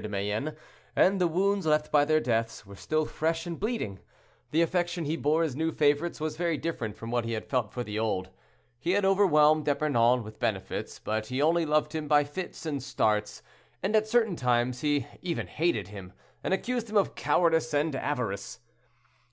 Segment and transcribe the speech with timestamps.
[0.00, 0.54] de Mayenne,
[0.94, 3.98] and the wounds left by their deaths were still fresh and bleeding.
[4.52, 7.72] The affection he bore his new favorites was very different from what he had felt
[7.72, 8.28] for the old.
[8.78, 13.42] He had overwhelmed D'Epernon with benefits, but he only loved him by fits and starts,
[13.82, 16.12] and at certain times he even hated him,
[16.44, 18.60] and accused him of cowardice and avarice.